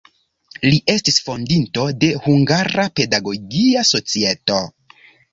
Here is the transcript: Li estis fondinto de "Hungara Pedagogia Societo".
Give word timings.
Li 0.67 0.77
estis 0.93 1.17
fondinto 1.25 1.83
de 2.03 2.09
"Hungara 2.27 2.85
Pedagogia 2.99 3.83
Societo". 3.91 4.57